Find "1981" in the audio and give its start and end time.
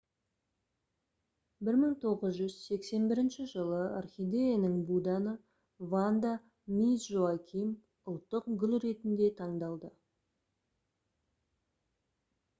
1.65-3.41